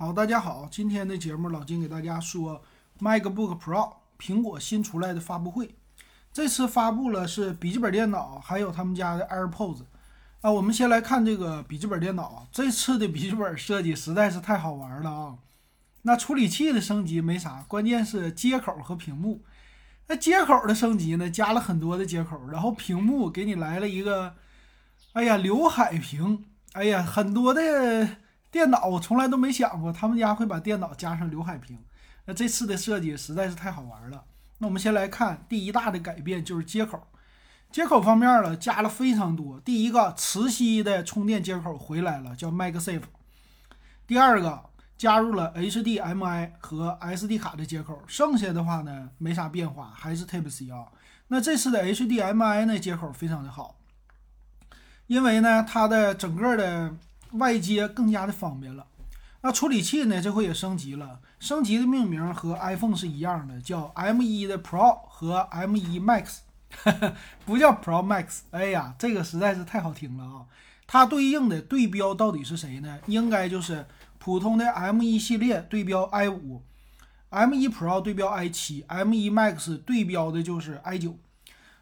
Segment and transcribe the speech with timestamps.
[0.00, 2.62] 好，大家好，今天的节目老金给大家说
[3.00, 5.74] MacBook Pro 苹果新出来的发布会。
[6.32, 9.82] 这次发布了是笔记本电脑，还有他们家的 AirPods。
[10.40, 15.36] 啊，我们先来看这个笔记本电脑，这次的笔记本设计实在是太好玩了啊！
[16.00, 19.44] 那处理器的升级没啥，关键是接口和屏幕。
[20.06, 24.36] 那接口的升级呢，加了很多的接口，然后屏幕给你来了一个，
[25.12, 28.16] 哎呀，刘海屏，哎呀，很多的。
[28.50, 31.78] 电脑我从来都没想过他们家会把电脑加上刘海屏，
[32.24, 34.24] 那这次的设计实在是太好玩了。
[34.58, 37.00] 那我们先来看第一大的改变就是接口，
[37.70, 39.60] 接口方面了加了非常多。
[39.60, 43.04] 第一个磁吸的充电接口回来了，叫 MagSafe。
[44.06, 44.64] 第二个
[44.98, 50.86] 加入了 HDMI 和 SD 卡的接口，剩下的话呢没啥变化，还是 Type C 啊。
[51.28, 53.76] 那这次的 HDMI 呢接口非常的好，
[55.06, 56.96] 因为呢它的整个的。
[57.32, 58.86] 外接更加的方便了，
[59.42, 60.20] 那处理器呢？
[60.20, 66.38] 这回也升级了，升级的命名和 iPhone 是一样的，叫 M1 的 Pro 和 M1 Max，
[67.46, 68.40] 不叫 Pro Max。
[68.50, 70.46] 哎呀，这个实在是太好听了啊！
[70.86, 72.98] 它对应的对标到底是谁呢？
[73.06, 73.86] 应该就是
[74.18, 81.14] 普通的 M1 系列对标 i5，M1 Pro 对标 i7，M1 Max 对标的就是 i9。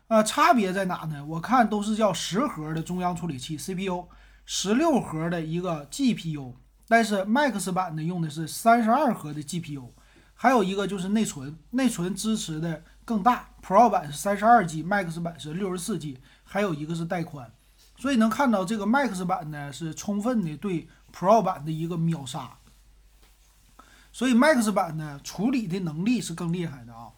[0.09, 1.25] 呃，差别在哪呢？
[1.25, 4.07] 我看都是叫十核的中央处理器 CPU。
[4.51, 6.55] 十六核的一个 GPU，
[6.89, 9.91] 但是 Max 版的用的是三十二核的 GPU，
[10.33, 17.53] 还有一个就是内存，内存支持的更大，Pro 版是三十二 G，Max 版是六十四 G，还有一个是带宽，
[17.99, 22.57] 所以能看到这个 Max 版呢是充分的对 Pro 版的一个秒杀，
[24.15, 27.09] 所以 Max 版呢处理的能力是更厉害的啊。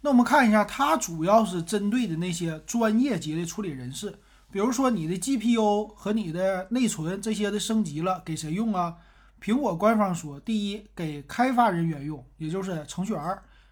[0.00, 4.18] 那我们看一下，它主要是针对的那些专业级的处理人士。
[4.50, 8.96] 比如说你的 GPU 和你的内存这些的升级了，给谁用啊？
[9.40, 13.20] 苹果官方说，第一给开发人员用，也就是程序员；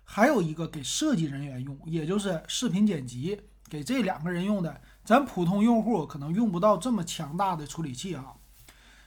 [0.05, 3.39] 还有一个给设计人员用，也就是视频剪辑，
[3.69, 4.81] 给这两个人用的。
[5.05, 8.35] 咱普通用户可能用不到这么强大的处理器啊。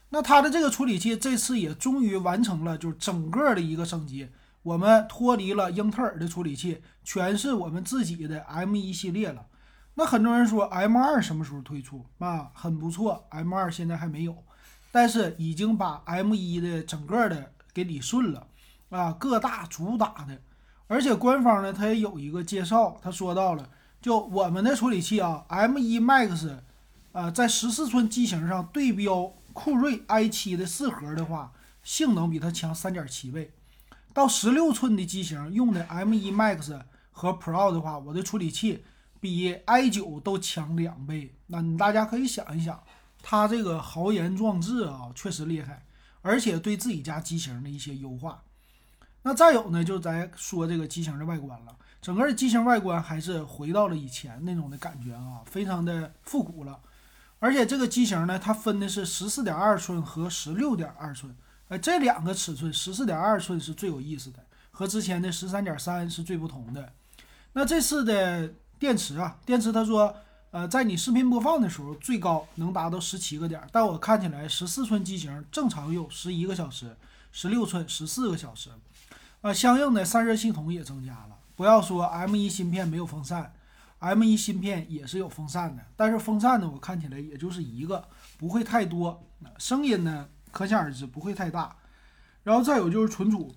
[0.09, 4.27] 那它的这个处理器这次也终于完成了，就是整个的一个升级。
[4.61, 9.47] 我们脱离了英特尔的处理器，全是我们自己的 M1 系列了。
[9.95, 12.49] 那很多人说 M 二什么时候推出啊？
[12.53, 14.43] 很不错，M 二现在还没有，
[14.89, 18.47] 但是已经把 M 一的整个的给理顺了
[18.89, 20.41] 啊，各大主打的，
[20.87, 23.69] 而且官方呢，它也有一个介绍，他说到了，
[24.01, 26.59] 就我们的处理器啊，M 一 Max，
[27.11, 31.51] 啊，在十四寸机型上对标酷睿 i 七的四核的话，
[31.83, 33.51] 性能比它强三点七倍，
[34.13, 36.79] 到十六寸的机型用的 M 一 Max
[37.11, 38.85] 和 Pro 的话，我的处理器。
[39.21, 42.83] 比 i 九都强两倍，那你大家可以想一想，
[43.21, 45.85] 它这个豪言壮志啊，确实厉害，
[46.23, 48.41] 而且对自己家机型的一些优化。
[49.21, 56.79] 那再有呢，就咱说这个机型的外观了，整个的机型外观还是回到了以前那种的感觉啊，非常的复古了。
[57.37, 61.31] 而且这个机型呢，它分的是十四点二寸和十六点二寸，
[61.67, 66.91] 呃，这两个尺寸，十四点二寸是最有意思的，和之前的十三点三是最不同的。
[67.53, 68.51] 那这次的。
[68.81, 70.11] 电池啊，电池他说，
[70.49, 76.97] 呃，在你视频播放的时候，最高能达到十七个点，但我看起来十四寸机型正常用十一个小时，
[77.31, 78.71] 十六寸十四个小时，
[79.41, 81.37] 啊，相应的散热系统也增加了。
[81.55, 83.53] 不要说 M1 芯片没有风扇
[83.99, 88.03] ，M1 芯片也是有风扇的，但是风扇呢，我看起来也就是一个，
[88.39, 89.23] 不会太多。
[89.59, 91.75] 声音呢，可想而知不会太大。
[92.41, 93.53] 然后再有就是存储，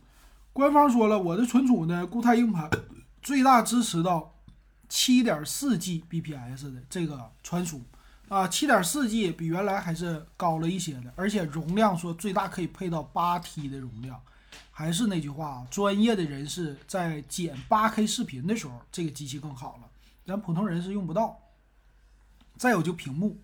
[0.53, 2.69] 官方说了，我的存储呢，固态硬盘
[3.23, 4.34] 最大支持到。
[4.89, 7.83] 七点四 G bps 的这个传输
[8.29, 14.21] 啊，七点四 G 比原来还是高了一些的，而且容量说最大可以配到八 T 的容量。
[14.71, 19.89] 还是那句话啊，专业的人士在剪八 K 视频的时候，这个机器更好了，
[20.27, 21.41] 咱普通人是用不到。
[22.57, 23.41] 再有就屏幕，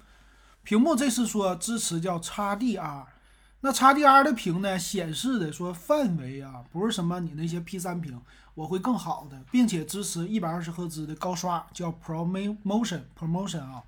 [0.63, 3.05] 屏幕这次说支持叫 XDR。
[3.63, 8.19] 那 XDR 的屏呢，显示的说范围啊，不是什么你那些 P3 屏，
[8.55, 13.83] 我会更好的，并且支持一百二十赫兹的高刷，叫 ProMotion Promotion 啊。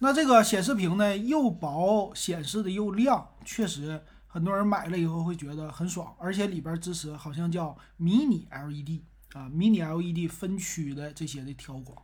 [0.00, 9.00] 那这个显示屏呢，又薄，显示的又亮，确实很多人买了以后会觉得很爽，而且里边支持好像叫迷你 LED
[9.32, 11.96] 啊，迷你 LED 分区的这些的调光，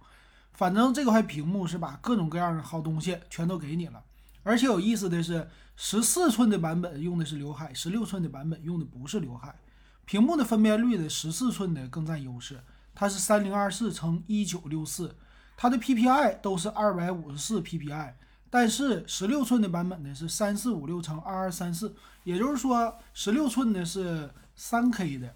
[0.54, 4.02] 反正这块屏幕是把各种各样的好东西全都给你了。
[4.42, 5.46] 而且有意思的是，
[5.82, 9.58] 十四寸的版本用的是刘海，十六寸的版本用的不是刘海。
[10.04, 12.60] 屏幕的分辨率的十四寸的更占优势，
[12.94, 15.16] 它是三零二四乘一九六四，
[15.56, 18.12] 它的 PPI 都是二百五十四 PPI，
[18.50, 25.34] 但是十六寸的版本呢是三四五六乘二二三四，也就是说十六寸的是三 K 的，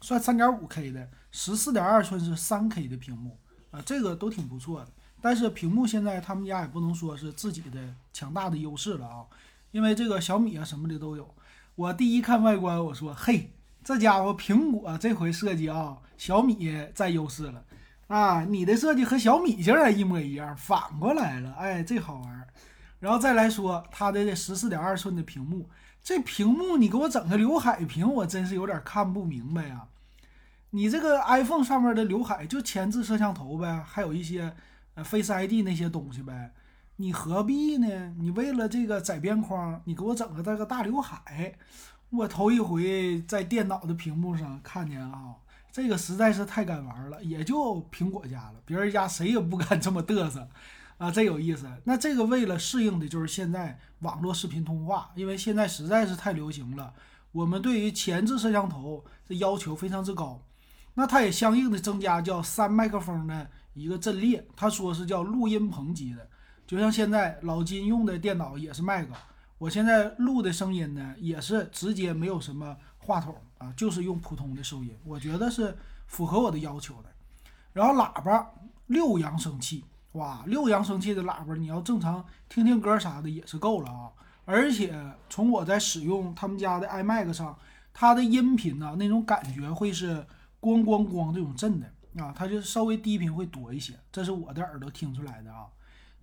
[0.00, 3.38] 算三点五 K 的，十四点二寸是三 K 的屏幕
[3.70, 4.88] 啊，这个都挺不错的。
[5.20, 9.24] 但是屏幕现在他们家也不能说是自己的强大的优势了啊，
[9.74, 11.34] 因为这个小米啊什么的都有。
[11.74, 13.50] 我第一看外观，我说嘿，
[13.82, 17.64] 这家伙苹果这回设计啊，小米占优势了。
[18.06, 22.46] 啊，你的设计和小米竟然一模一样，反过来了，哎，这好玩。
[23.00, 25.68] 然后再来说它的这十四点二寸的屏幕，
[26.00, 29.88] 这屏幕你给我整个刘海屏，我真是有点看不明白呀。
[30.70, 34.54] 你这个 iPhone 上面的刘海就前置摄像头呗，还有一些
[34.94, 36.52] Face ID 那些东西呗，
[36.96, 38.14] 你何必呢？
[38.18, 41.56] 你为了这个窄边框，你给我整个这个大刘海，
[42.10, 45.34] 我头一回在电脑的屏幕上看见啊。
[45.72, 50.48] 这个实在是太敢玩了，也就苹果家了，别人家谁也不敢这么嘚瑟，
[50.98, 51.68] 啊，真有意思。
[51.82, 56.94] 那这个为了适应的就是现在网络视频通话，因为现在实在是太流行了，
[57.32, 60.40] 我们对于前置摄像头的要求非常之高，
[60.94, 66.28] 那它也相应的增加叫三麦克风的一个阵列，他说是叫录音棚级的，
[66.66, 69.14] 就像现在老金用的电脑也是麦克，
[69.58, 73.34] 我现在录的声音呢也是直接没有什么话筒。
[73.58, 75.74] 啊，就是用普通的收音，我觉得是
[76.08, 77.08] 符合我的要求的。
[77.72, 78.50] 然后喇叭
[78.88, 84.10] 六扬声器，哇，六扬声器的喇叭，你要正常听听歌啥的也是够了啊。
[84.44, 84.92] 而且
[85.30, 87.56] 从我在使用他们家的 iMac 上，
[87.94, 90.16] 它的音频呢，那种感觉会是
[90.60, 91.86] 咣咣咣这种震的
[92.22, 95.68] 啊，它就稍微低频会多一些，这是我的耳朵听出来的啊。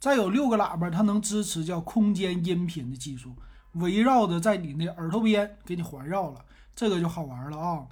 [0.02, 3.36] 再有六个喇叭，它能支持叫空间音频的技术，
[3.74, 6.44] 围绕着在你那耳朵边给你环绕了。
[6.76, 7.86] 这个就好玩了啊！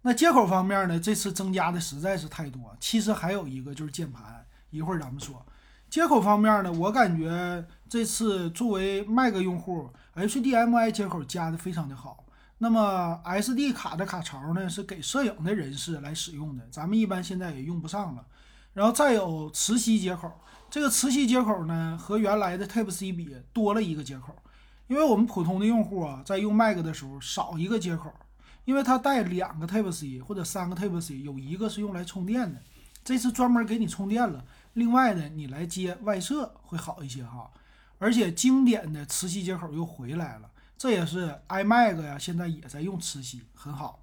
[0.00, 0.98] 那接口方面呢？
[0.98, 2.74] 这次增加的实在是太多。
[2.80, 5.44] 其实还有一个就是键盘，一会儿咱们说。
[5.90, 12.24] 接口方面呢，我感觉这次作为 Mac 用户，HDMI 接口加的非常的好。
[12.58, 18.24] 那么 SD 卡的卡槽呢，是给摄影的人士来使用的，咱们一般现在也用不上了。
[18.72, 20.30] 然后再有磁吸接口，
[20.68, 24.36] 这个磁吸接口呢，和原来的 Type C 比多了一个接口。
[24.88, 28.12] 因为我们普通的用户啊，在用 Mac 的时候少一个接口，
[28.64, 32.62] 因为它带两个 Type C 或者三个 Type C，有一个是用来充电的，
[33.02, 34.44] 这次专门给你充电了。
[34.74, 37.50] 另外呢，你来接外设会好一些哈。
[37.98, 44.00] 而且经典的磁吸接口又回来了，这也是 iMac 呀，现在也在用磁吸，很好。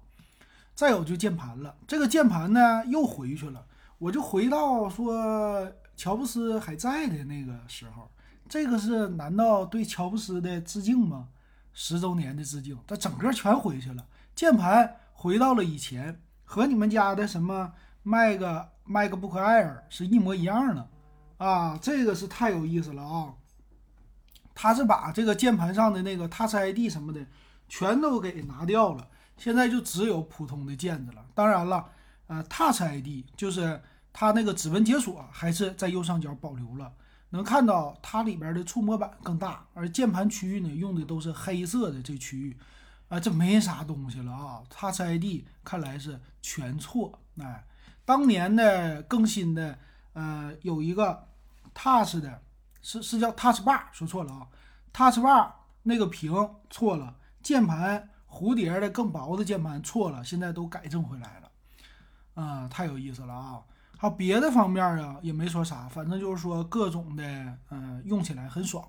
[0.74, 3.64] 再有就键盘了，这个键盘呢又回去了，
[3.98, 8.10] 我就回到说乔布斯还在的那个时候。
[8.46, 11.28] 这个是难道对乔布斯的致敬吗？
[11.72, 18.38] 十周年的致敬，它整个全回去了，键盘回到了以前，和你们家的什么 Mac
[18.86, 20.88] MacBook Air 是一模一样的
[21.38, 21.78] 啊！
[21.80, 23.34] 这个是太有意思了啊！
[24.54, 27.26] 他是把这个键盘上的那个 Touch ID 什么的
[27.66, 29.08] 全都给拿掉了，
[29.38, 31.24] 现在就只有普通的键子了。
[31.34, 31.90] 当然了，
[32.34, 33.80] 呃，Touch ID 就是
[34.12, 36.92] 它那个指纹解锁还是在右上角保留了。
[37.30, 42.56] 能看到它里边的触摸板更大，而键盘区域呢用的都是黑色的这区域，
[43.08, 44.62] 啊，这没啥东西了啊。
[44.70, 47.64] Touch ID 看来是全错，哎，
[48.04, 49.76] 当年的更新的，
[50.12, 51.26] 呃，有一个
[51.74, 52.40] Touch 的，
[52.82, 54.46] 是是叫 Touch Bar，说错了啊
[54.92, 55.50] ，Touch Bar
[55.82, 56.32] 那个屏
[56.70, 61.50] 错了，键盘蝴蝶的更薄的键盘错了，现在都改正回来了，
[62.34, 63.60] 啊，太有意思了啊。
[63.96, 67.22] 好，别的方面啊也没说啥，反正就是说各种的，
[67.70, 68.84] 嗯，用起来很爽。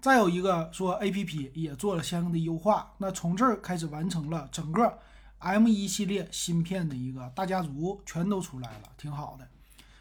[0.00, 4.98] 再有一个说 A P P 也做了相应的优化，那从这儿开始完成了整个
[5.38, 9.48] M 一系列芯片的一个大家族，全都出来了，挺好的。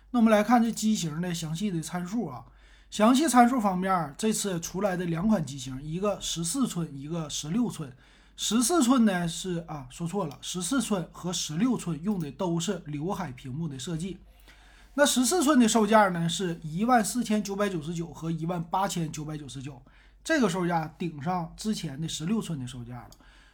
[0.09, 2.43] 那我们来看这机型的详细的参数啊，
[2.89, 7.95] 详细参数方面，这次出来的两款机型，一个十四寸，一个十六寸。
[8.43, 14.17] 十四寸呢是啊，说错了，十四寸和十六寸用的都是刘海屏幕的设计。
[14.95, 19.79] 那十四寸的售价呢，是一万四千九百九十九和一万八千九百九十九，
[20.23, 23.09] 这个售价顶上之前的十六寸的售价了。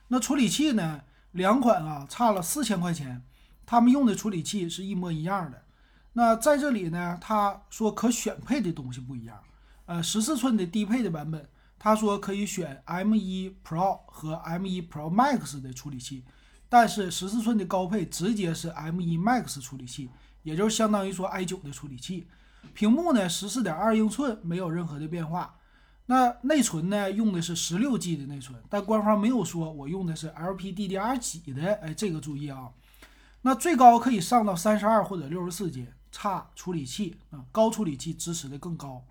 [0.07, 1.01] 那处理器呢，
[1.33, 3.21] 两款啊差了四千块钱，
[3.65, 5.63] 他们用的处理器是一模一样的。
[6.13, 9.37] 那在这里呢，他说可选配的东西不一样。
[9.85, 11.45] 呃，十四寸的低配的版本，
[11.79, 16.23] 他说可以选 M1 Pro 和 M1 Pro Max 的处理器，
[16.69, 20.09] 但是十四寸的高配直接是 M1 Max 处理器。
[20.43, 22.25] 也就是相当于说 i9 的处理器，
[22.73, 25.55] 屏幕呢十四点二英寸，没有任何的变化。
[26.05, 32.69] 那内存呢用的是十六 G 的内存，但官方没有说我用的是 LPDDR 几的，哎，这个注意啊。
[33.41, 39.03] 那最高可以上到三十二或者六十四 G，差处理器啊，高处理器支持的更高。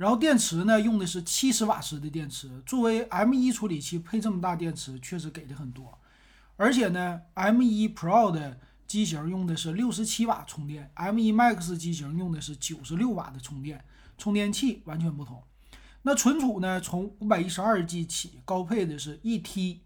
[0.00, 2.62] 然后电池呢，用的是七十瓦时的电池。
[2.64, 5.98] 作为 M1 处理器，配这么大电池确实给的很多。
[6.56, 13.84] 而且呢，M1 Pro 的机型用的是六十七瓦充电，M1 Max 机型用的是九十六瓦的充电，
[14.16, 15.42] 充电器完全不同。
[16.00, 19.82] 那存储呢，从五百一十二 G 起，高配的是一 T，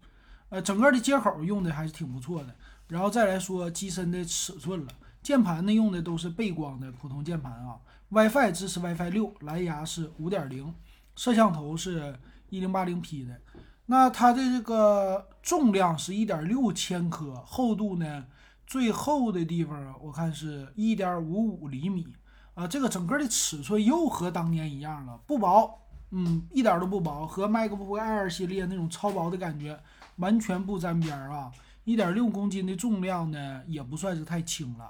[0.47, 2.55] 呃，整个的接口用的还是挺不错的。
[2.87, 7.81] 然后再来说机身的尺寸了，键盘呢用的都是背光的普通键盘啊。
[8.15, 10.73] WiFi 支持 WiFi 六，蓝牙是五点零，
[11.17, 12.17] 摄像头是
[12.49, 13.41] 一零八零 P 的。
[13.87, 18.25] 那它的这个重量是一点六千克，厚度呢，
[18.65, 22.07] 最厚的地方我看是一点五五厘米
[22.53, 22.65] 啊。
[22.65, 25.77] 这个整个的尺寸又和当年一样了，不薄，
[26.11, 29.77] 嗯，一点都不薄，和 MacBook Air 系列那种超薄的感觉
[30.15, 31.51] 完全不沾边儿啊。
[31.83, 34.89] 一点六公斤的重量呢，也不算是太轻了。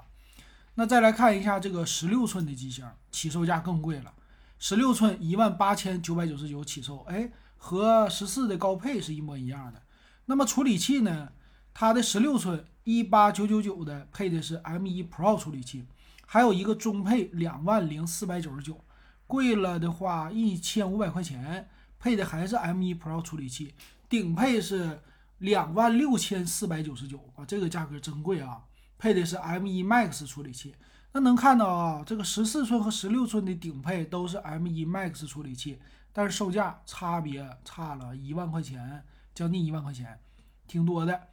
[0.78, 4.12] 那再来看一下这个十六寸的机型，起售价更贵了，
[4.58, 9.82] 十六寸一万八千九百九十九起售，哎，和十四的高配是一模一样的。
[10.26, 11.30] 那么处理器呢？
[11.72, 15.86] 它的十六寸一八九九九的配的是 M1 Pro 处理器，
[16.26, 18.84] 还有一个中配两万零四百九十九，
[19.26, 23.74] 贵了的话一千五百块钱，配的还是 M1 Pro 处理器，
[24.10, 25.00] 顶配是
[25.38, 28.60] 两万六千四百九十九啊，这个价格真贵啊。
[28.98, 30.74] 配的是 M1 Max 处理器，
[31.12, 35.78] 那能看到啊，这个十四寸和十六寸的顶配都是 M1 Max 处理器，
[36.12, 40.18] 但是售价差别差了一万块钱，将近一万块钱，
[40.66, 41.28] 挺多的。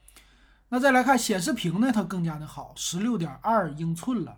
[0.70, 4.38] 那再来看显示屏呢，它更加的好，十六点二英寸了，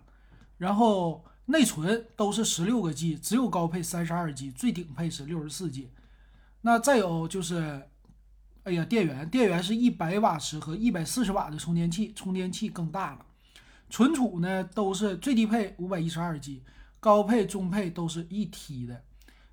[0.58, 5.90] 然后内存都是十六个 G，只有高配三十二 G，最顶配是六十四 G。
[6.60, 7.88] 那再有就是。
[8.66, 13.24] 哎呀，电源电源是一百瓦时和一百四十瓦的充电器，充电器更大了。
[13.88, 16.64] 存储呢都是最低配五百一十二 G，
[16.98, 19.04] 高配中配都是一 T 的。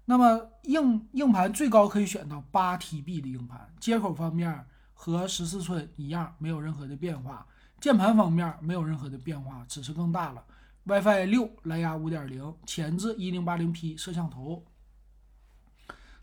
[0.05, 3.71] 那么硬硬盘最高可以选到八 TB 的硬盘。
[3.79, 4.65] 接口方面
[4.95, 7.45] 和十四寸一样，没有任何的变化。
[7.79, 10.43] 键盘方面没有任何的变化，只是更大了。
[10.85, 14.65] WiFi 六，蓝牙五点零，前置一零八零 P 摄像头，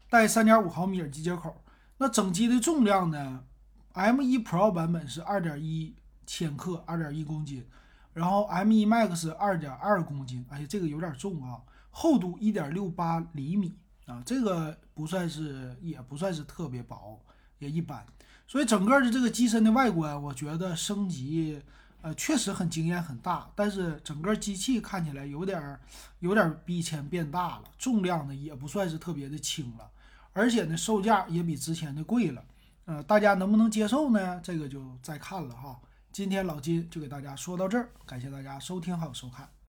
[0.08, 1.54] 带三点五毫米耳机接口。
[2.02, 3.44] 那整机的重量呢
[3.92, 5.94] ？M1 Pro 版本是二点一
[6.26, 7.62] 千克，二点一公斤，
[8.14, 11.60] 然后 M1 Max 二点二公斤，哎且，这个有点重啊。
[11.90, 13.74] 厚度一点六八厘米
[14.06, 17.20] 啊，这个不算是，也不算是特别薄，
[17.58, 18.02] 也一般。
[18.46, 21.60] 所以整个的这个机身的外观，我觉得升级，
[22.00, 23.50] 呃，确实很惊艳很大。
[23.54, 25.78] 但是整个机器看起来有点，
[26.20, 29.90] 有点比以前变大了，重量呢也不算是特别的轻了。
[30.32, 32.44] 而且呢，售价也比之前的贵了，
[32.84, 34.40] 呃，大家能不能接受呢？
[34.42, 35.80] 这个就再看了哈。
[36.12, 39.50] 今天老金就给大家说到这儿，感谢大家收听还有收看。